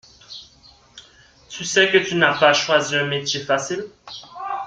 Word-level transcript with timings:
Tu 1.47 1.63
sais 1.63 1.91
que 1.91 1.99
tu 1.99 2.15
n’as 2.15 2.33
pas 2.39 2.53
choisi 2.53 2.95
un 2.95 3.05
métier 3.05 3.39
facile. 3.41 3.85